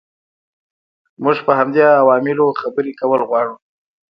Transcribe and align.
موږ 1.23 1.37
په 1.45 1.51
همدې 1.59 1.83
عواملو 1.99 2.47
خبرې 2.61 2.91
کول 2.99 3.21
غواړو. 3.29 3.55